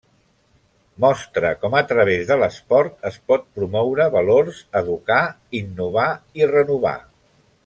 [1.03, 5.23] Mostra com a través de l’esport es pot promoure valors, educar,
[5.65, 6.09] innovar
[6.43, 6.99] i renovar.